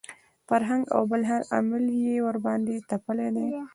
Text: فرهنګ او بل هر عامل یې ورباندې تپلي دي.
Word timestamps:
فرهنګ 0.47 0.83
او 0.95 1.01
بل 1.11 1.21
هر 1.31 1.41
عامل 1.53 1.85
یې 2.05 2.15
ورباندې 2.27 2.75
تپلي 2.89 3.27
دي. 3.35 3.47